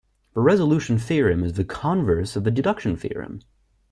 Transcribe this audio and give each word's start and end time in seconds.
The 0.33 0.41
resolution 0.41 0.97
theorem 0.97 1.43
is 1.43 1.53
the 1.53 1.63
converse 1.63 2.35
of 2.35 2.43
the 2.43 2.49
deduction 2.49 2.95
theorem. 2.95 3.41